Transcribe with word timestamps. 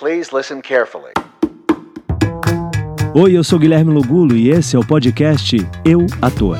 Please 0.00 0.34
listen 0.34 0.62
carefully. 0.62 1.12
Oi, 3.14 3.36
eu 3.36 3.44
sou 3.44 3.58
Guilherme 3.58 3.92
Lugulo 3.92 4.34
e 4.34 4.48
esse 4.48 4.74
é 4.74 4.78
o 4.78 4.86
podcast 4.86 5.58
Eu 5.84 6.06
Ator. 6.22 6.56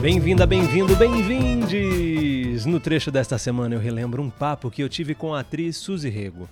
Bem-vinda, 0.00 0.46
bem-vindo, 0.46 0.94
bem-vindes! 0.94 2.64
No 2.64 2.78
trecho 2.78 3.10
desta 3.10 3.36
semana 3.38 3.74
eu 3.74 3.80
relembro 3.80 4.22
um 4.22 4.30
papo 4.30 4.70
que 4.70 4.80
eu 4.80 4.88
tive 4.88 5.16
com 5.16 5.34
a 5.34 5.40
atriz 5.40 5.78
Suzy 5.78 6.08
Rego. 6.08 6.48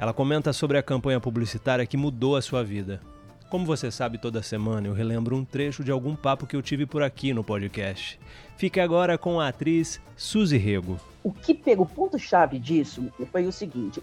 Ela 0.00 0.12
comenta 0.12 0.52
sobre 0.52 0.76
a 0.76 0.82
campanha 0.82 1.20
publicitária 1.20 1.86
que 1.86 1.96
mudou 1.96 2.34
a 2.34 2.42
sua 2.42 2.64
vida. 2.64 3.00
Como 3.48 3.64
você 3.64 3.88
sabe, 3.88 4.18
toda 4.18 4.42
semana 4.42 4.88
eu 4.88 4.92
relembro 4.92 5.36
um 5.36 5.44
trecho 5.44 5.84
de 5.84 5.92
algum 5.92 6.16
papo 6.16 6.44
que 6.44 6.56
eu 6.56 6.62
tive 6.62 6.86
por 6.86 7.04
aqui 7.04 7.32
no 7.32 7.44
podcast. 7.44 8.18
Fique 8.56 8.80
agora 8.80 9.16
com 9.16 9.38
a 9.38 9.46
atriz 9.46 10.00
Suzy 10.16 10.56
Rego. 10.56 10.98
O 11.22 11.30
que 11.30 11.54
pegou 11.54 11.86
o 11.86 11.88
ponto-chave 11.88 12.58
disso 12.58 13.12
foi 13.30 13.46
o 13.46 13.52
seguinte: 13.52 14.02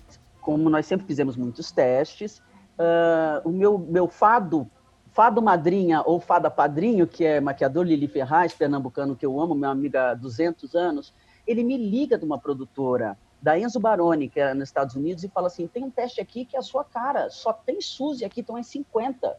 como 0.50 0.68
nós 0.68 0.88
sempre 0.88 1.06
fizemos 1.06 1.38
muitos 1.38 1.72
testes, 1.72 2.40
uh, 2.80 3.48
o 3.48 3.52
meu, 3.52 3.78
meu 3.78 4.08
fado, 4.08 4.68
fado 5.12 5.44
madrinha 5.44 6.02
ou 6.04 6.20
fada 6.20 6.50
padrinho, 6.50 7.06
que 7.06 7.24
é 7.24 7.40
maquiador 7.40 7.86
Lili 7.86 8.08
Ferraz, 8.08 8.52
pernambucano 8.52 9.16
que 9.16 9.24
eu 9.24 9.40
amo, 9.40 9.54
minha 9.54 9.70
amiga 9.70 10.10
há 10.10 10.14
200 10.16 10.74
anos, 10.74 11.14
ele 11.46 11.64
me 11.64 11.78
liga 11.78 12.18
de 12.18 12.26
uma 12.26 12.40
produtora 12.40 13.16
da 13.40 13.60
Enzo 13.60 13.80
Baroni, 13.80 14.28
que 14.28 14.40
é 14.40 14.52
nos 14.56 14.70
Estados 14.70 14.96
Unidos, 14.96 15.24
e 15.24 15.28
fala 15.30 15.46
assim: 15.46 15.68
tem 15.68 15.84
um 15.84 15.92
teste 15.92 16.20
aqui 16.20 16.46
que 16.46 16.56
é 16.56 16.60
a 16.60 16.64
sua 16.64 16.84
cara, 16.84 17.30
só 17.30 17.54
tem 17.54 17.80
Suzy 17.80 18.26
aqui, 18.26 18.42
então 18.42 18.58
é 18.58 18.64
50. 18.64 19.38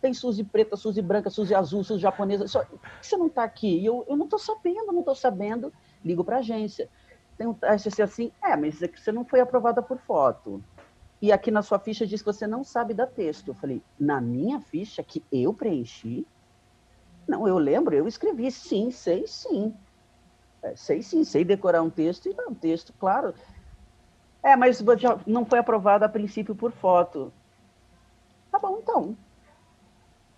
Tem 0.00 0.14
Suzy 0.14 0.44
preta, 0.44 0.76
Suzy 0.76 1.02
branca, 1.02 1.28
Suzy 1.28 1.56
azul, 1.56 1.82
Suzy 1.82 2.00
japonesa. 2.00 2.46
Só, 2.46 2.64
por 2.64 2.78
que 2.78 3.06
você 3.06 3.16
não 3.16 3.26
está 3.26 3.42
aqui? 3.42 3.80
E 3.80 3.84
eu, 3.84 4.04
eu 4.08 4.16
não 4.16 4.26
estou 4.26 4.38
sabendo, 4.38 4.92
não 4.92 5.00
estou 5.00 5.14
sabendo. 5.16 5.72
Ligo 6.04 6.22
para 6.22 6.36
a 6.36 6.38
agência 6.38 6.88
tem 7.36 7.46
um 7.46 7.54
teste 7.54 8.02
assim, 8.02 8.30
é, 8.44 8.56
mas 8.56 8.78
você 8.78 9.12
não 9.12 9.24
foi 9.24 9.40
aprovada 9.40 9.82
por 9.82 9.98
foto. 9.98 10.62
E 11.20 11.30
aqui 11.30 11.50
na 11.50 11.62
sua 11.62 11.78
ficha 11.78 12.06
diz 12.06 12.20
que 12.20 12.32
você 12.32 12.46
não 12.46 12.64
sabe 12.64 12.94
dar 12.94 13.06
texto. 13.06 13.48
Eu 13.48 13.54
falei, 13.54 13.82
na 13.98 14.20
minha 14.20 14.60
ficha 14.60 15.02
que 15.04 15.24
eu 15.30 15.54
preenchi? 15.54 16.26
Não, 17.28 17.46
eu 17.46 17.58
lembro, 17.58 17.94
eu 17.94 18.08
escrevi, 18.08 18.50
sim, 18.50 18.90
sei 18.90 19.26
sim. 19.26 19.72
É, 20.62 20.74
sei 20.74 21.02
sim, 21.02 21.24
sei 21.24 21.44
decorar 21.44 21.82
um 21.82 21.90
texto 21.90 22.28
e 22.28 22.34
dar 22.34 22.48
um 22.48 22.54
texto, 22.54 22.92
claro. 22.92 23.34
É, 24.44 24.56
mas 24.56 24.82
não 25.26 25.46
foi 25.46 25.60
aprovada 25.60 26.06
a 26.06 26.08
princípio 26.08 26.54
por 26.54 26.72
foto. 26.72 27.32
Tá 28.50 28.58
bom, 28.58 28.78
então. 28.82 29.16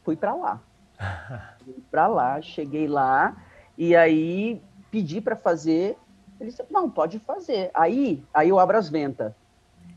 Fui 0.02 0.16
para 0.16 0.34
lá. 0.34 0.62
Fui 1.64 1.82
para 1.90 2.06
lá, 2.06 2.42
cheguei 2.42 2.86
lá 2.86 3.42
e 3.76 3.96
aí 3.96 4.62
pedi 4.90 5.20
para 5.20 5.34
fazer 5.34 5.98
ele 6.44 6.50
disse, 6.50 6.64
não, 6.70 6.88
pode 6.88 7.18
fazer. 7.18 7.70
Aí, 7.74 8.22
aí 8.32 8.48
eu 8.48 8.58
abro 8.58 8.76
as 8.76 8.88
ventas. 8.88 9.32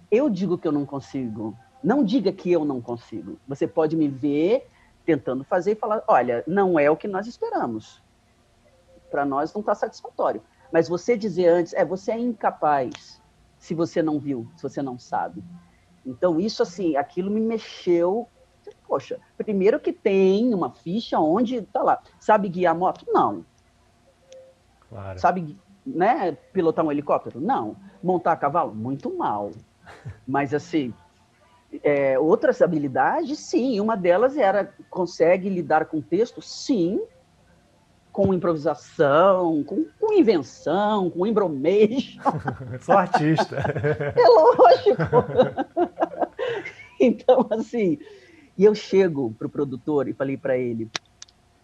Eu 0.09 0.29
digo 0.29 0.57
que 0.57 0.67
eu 0.67 0.71
não 0.71 0.85
consigo. 0.85 1.55
Não 1.83 2.03
diga 2.03 2.31
que 2.31 2.51
eu 2.51 2.65
não 2.65 2.81
consigo. 2.81 3.37
Você 3.47 3.67
pode 3.67 3.95
me 3.95 4.07
ver 4.07 4.67
tentando 5.05 5.43
fazer 5.43 5.71
e 5.71 5.75
falar, 5.75 6.03
olha, 6.07 6.43
não 6.47 6.77
é 6.77 6.89
o 6.89 6.97
que 6.97 7.07
nós 7.07 7.27
esperamos. 7.27 8.01
Para 9.09 9.25
nós 9.25 9.53
não 9.53 9.61
está 9.61 9.73
satisfatório. 9.73 10.41
Mas 10.71 10.89
você 10.89 11.15
dizer 11.15 11.47
antes, 11.47 11.73
é, 11.73 11.85
você 11.85 12.11
é 12.11 12.19
incapaz 12.19 13.21
se 13.57 13.73
você 13.73 14.01
não 14.01 14.19
viu, 14.19 14.49
se 14.55 14.63
você 14.63 14.81
não 14.81 14.99
sabe. 14.99 15.43
Então, 16.05 16.39
isso, 16.39 16.61
assim, 16.61 16.95
aquilo 16.95 17.31
me 17.31 17.39
mexeu. 17.39 18.27
Poxa, 18.85 19.19
primeiro 19.37 19.79
que 19.79 19.93
tem 19.93 20.53
uma 20.53 20.71
ficha 20.71 21.19
onde, 21.19 21.61
tá 21.61 21.81
lá, 21.81 22.01
sabe 22.19 22.49
guiar 22.49 22.75
moto? 22.75 23.05
Não. 23.07 23.45
Claro. 24.89 25.19
Sabe 25.19 25.57
né, 25.87 26.37
pilotar 26.51 26.85
um 26.85 26.91
helicóptero? 26.91 27.39
Não. 27.39 27.75
Montar 28.03 28.35
cavalo? 28.35 28.75
Muito 28.75 29.15
mal. 29.15 29.51
Mas, 30.27 30.53
assim, 30.53 30.93
é, 31.83 32.19
outras 32.19 32.61
habilidades, 32.61 33.39
sim. 33.39 33.79
Uma 33.79 33.95
delas 33.95 34.37
era, 34.37 34.73
consegue 34.89 35.49
lidar 35.49 35.85
com 35.85 36.01
texto? 36.01 36.41
Sim. 36.41 37.01
Com 38.11 38.33
improvisação, 38.33 39.63
com, 39.63 39.85
com 39.99 40.13
invenção, 40.13 41.09
com 41.09 41.25
embromation. 41.25 42.21
Sou 42.81 42.97
artista. 42.97 43.57
É 43.57 44.27
lógico. 44.27 45.03
então, 46.99 47.47
assim, 47.51 47.99
e 48.57 48.65
eu 48.65 48.73
chego 48.73 49.33
para 49.37 49.45
o 49.45 49.49
produtor 49.49 50.07
e 50.07 50.13
falei 50.13 50.35
para 50.35 50.57
ele, 50.57 50.89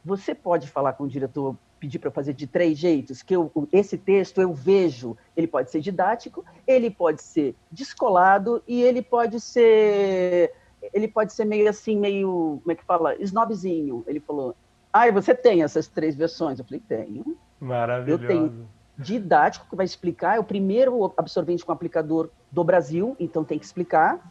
você 0.05 0.35
pode 0.35 0.69
falar 0.69 0.93
com 0.93 1.05
o 1.05 1.07
diretor 1.07 1.55
pedir 1.83 1.99
para 1.99 2.09
fazer 2.09 2.33
de 2.33 2.47
três 2.47 2.77
jeitos, 2.77 3.21
que 3.21 3.35
eu, 3.35 3.51
esse 3.69 3.97
texto 3.97 4.39
eu 4.39 4.53
vejo, 4.53 5.17
ele 5.35 5.47
pode 5.47 5.69
ser 5.69 5.81
didático, 5.81 6.45
ele 6.65 6.89
pode 6.89 7.21
ser 7.21 7.57
descolado 7.69 8.63
e 8.65 8.81
ele 8.81 9.01
pode 9.01 9.41
ser 9.41 10.53
ele 10.93 11.09
pode 11.09 11.33
ser 11.33 11.43
meio 11.43 11.69
assim, 11.69 11.97
meio, 11.97 12.59
como 12.61 12.71
é 12.71 12.75
que 12.75 12.85
fala, 12.85 13.15
snobzinho. 13.21 14.01
Ele 14.07 14.21
falou: 14.21 14.55
"Ah, 14.93 15.11
você 15.11 15.35
tem 15.35 15.61
essas 15.61 15.87
três 15.87 16.15
versões?" 16.15 16.57
Eu 16.57 16.63
falei: 16.63 16.81
"Tenho". 16.87 17.37
Maravilhoso. 17.59 18.23
Eu 18.23 18.27
tenho 18.27 18.67
didático 18.97 19.67
que 19.69 19.75
vai 19.75 19.85
explicar, 19.85 20.37
é 20.37 20.39
o 20.39 20.43
primeiro 20.43 21.13
absorvente 21.17 21.65
com 21.65 21.71
aplicador 21.73 22.29
do 22.49 22.63
Brasil, 22.63 23.13
então 23.19 23.43
tem 23.43 23.59
que 23.59 23.65
explicar. 23.65 24.21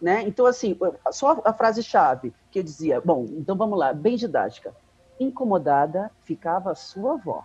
Né? 0.00 0.22
Então, 0.26 0.44
assim, 0.44 0.78
só 1.10 1.40
a 1.42 1.52
frase 1.54 1.82
chave 1.82 2.34
que 2.50 2.58
eu 2.58 2.62
dizia, 2.62 3.00
bom, 3.00 3.26
então 3.30 3.56
vamos 3.56 3.78
lá, 3.78 3.92
bem 3.94 4.16
didática 4.16 4.74
incomodada 5.20 6.10
ficava 6.24 6.72
a 6.72 6.74
sua 6.74 7.12
avó. 7.12 7.44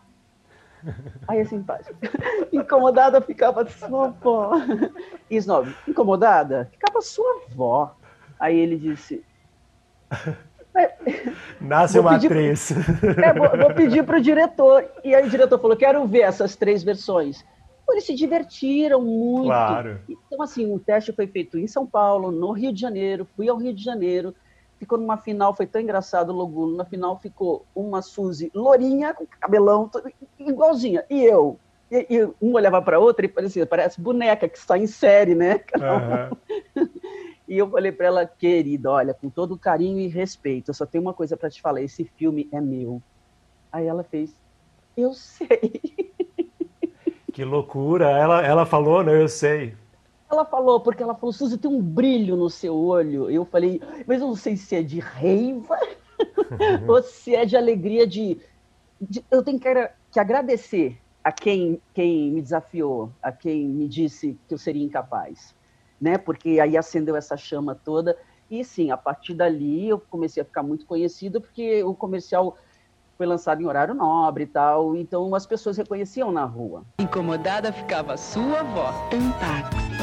Aí 1.28 1.40
é 1.40 1.46
simpático. 1.46 1.98
incomodada 2.52 3.20
ficava 3.22 3.68
sua 3.68 4.08
avó. 4.08 4.52
E 5.30 5.36
Snob, 5.38 5.76
incomodada 5.88 6.70
ficava 6.72 7.00
a 7.00 7.02
sua 7.02 7.42
avó. 7.52 7.96
Aí 8.40 8.58
ele 8.58 8.78
disse. 8.78 9.24
Nasce 11.60 12.00
uma 12.00 12.16
atriz. 12.16 12.72
é, 12.72 13.34
vou, 13.34 13.50
vou 13.58 13.74
pedir 13.74 14.06
para 14.06 14.18
o 14.18 14.22
diretor. 14.22 14.86
E 15.04 15.16
aí 15.16 15.26
o 15.26 15.30
diretor 15.30 15.60
falou: 15.60 15.76
quero 15.76 16.06
ver 16.06 16.22
essas 16.22 16.56
três 16.56 16.84
versões. 16.84 17.44
Eles 17.90 18.06
se 18.06 18.16
divertiram 18.16 19.02
muito. 19.02 19.46
Claro. 19.46 20.00
Então, 20.10 20.42
assim, 20.42 20.72
o 20.74 20.80
teste 20.80 21.14
foi 21.14 21.28
feito 21.28 21.58
em 21.58 21.68
São 21.68 21.86
Paulo, 21.86 22.32
no 22.32 22.52
Rio 22.52 22.74
de 22.74 22.82
Janeiro, 22.82 23.28
fui 23.36 23.48
ao 23.48 23.58
Rio 23.58 23.74
de 23.74 23.84
Janeiro, 23.84 24.36
ficou 24.86 25.00
numa 25.00 25.18
final, 25.18 25.56
foi 25.56 25.66
tão 25.66 25.82
engraçado 25.82 26.30
o 26.30 26.36
Loguno, 26.36 26.78
na 26.78 26.86
final 26.86 27.18
ficou 27.18 27.66
uma 27.76 28.04
Suzy 28.04 28.52
lourinha, 28.54 29.16
com 29.16 29.26
cabelão, 29.26 29.90
igualzinha, 30.40 31.04
e 31.10 31.24
eu. 31.24 31.60
E, 31.92 32.06
e 32.10 32.26
um 32.42 32.54
olhava 32.54 32.82
para 32.82 33.00
outra 33.00 33.26
e 33.26 33.30
parecia, 33.30 33.66
parece 33.66 34.00
boneca 34.00 34.48
que 34.48 34.58
está 34.58 34.78
em 34.78 34.88
série, 34.88 35.34
né? 35.34 35.60
Uhum. 35.76 36.88
e 37.50 37.58
eu 37.58 37.70
falei 37.70 37.92
para 37.92 38.06
ela, 38.06 38.26
querida, 38.26 38.92
olha, 38.92 39.14
com 39.14 39.30
todo 39.30 39.58
carinho 39.58 40.00
e 40.00 40.08
respeito, 40.08 40.70
eu 40.70 40.74
só 40.74 40.86
tenho 40.86 41.04
uma 41.04 41.14
coisa 41.14 41.36
para 41.36 41.50
te 41.50 41.62
falar, 41.62 41.82
esse 41.82 42.06
filme 42.06 42.48
é 42.52 42.62
meu. 42.62 43.02
Aí 43.72 43.88
ela 43.88 44.04
fez, 44.04 44.34
eu 44.96 45.14
sei. 45.14 45.82
Que 47.34 47.44
loucura, 47.44 48.10
ela, 48.12 48.42
ela 48.42 48.66
falou, 48.66 49.04
né? 49.04 49.22
Eu 49.22 49.28
sei. 49.28 49.76
Ela 50.36 50.44
falou, 50.44 50.82
porque 50.82 51.02
ela 51.02 51.16
falou, 51.16 51.32
Suzy, 51.32 51.58
tem 51.58 51.72
um 51.72 51.82
brilho 51.82 52.36
no 52.36 52.50
seu 52.50 52.76
olho. 52.76 53.30
Eu 53.32 53.46
falei, 53.46 53.82
mas 54.06 54.20
eu 54.20 54.28
não 54.28 54.36
sei 54.36 54.58
se 54.58 54.76
é 54.76 54.84
de 54.84 55.00
raiva 55.00 55.80
ou 56.86 57.02
se 57.02 57.34
é 57.34 57.46
de 57.46 57.56
alegria 57.56 58.06
de. 58.06 58.38
de 59.00 59.24
eu 59.32 59.42
tenho 59.42 59.58
que, 59.58 59.70
que, 60.12 60.20
agradecer 60.20 61.00
a 61.24 61.32
quem, 61.32 61.82
quem 61.94 62.32
me 62.32 62.42
desafiou, 62.42 63.10
a 63.24 63.32
quem 63.32 63.66
me 63.66 63.88
disse 63.88 64.38
que 64.46 64.54
eu 64.54 64.58
seria 64.58 64.84
incapaz. 64.84 65.56
Né? 66.02 66.18
Porque 66.18 66.60
aí 66.60 66.76
acendeu 66.76 67.16
essa 67.16 67.38
chama 67.38 67.74
toda. 67.74 68.18
E 68.52 68.62
sim, 68.66 68.92
a 68.92 68.98
partir 68.98 69.36
dali 69.36 69.88
eu 69.88 70.00
comecei 70.00 70.44
a 70.44 70.46
ficar 70.46 70.64
muito 70.64 70.86
conhecida, 70.86 71.40
porque 71.40 71.82
o 71.82 71.96
comercial 71.96 72.58
foi 73.18 73.26
lançado 73.26 73.62
em 73.62 73.66
horário 73.66 73.94
nobre 73.94 74.44
e 74.44 74.48
tal, 74.48 74.98
então 74.98 75.34
as 75.34 75.46
pessoas 75.46 75.78
reconheciam 75.78 76.30
na 76.30 76.44
rua. 76.44 76.84
Incomodada 77.00 77.72
ficava 77.72 78.18
sua 78.18 78.60
avó. 78.60 78.94
Táxi 79.40 79.95